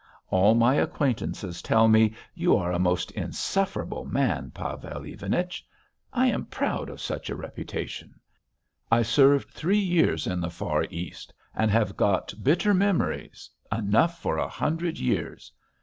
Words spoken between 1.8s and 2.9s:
me: 'You are a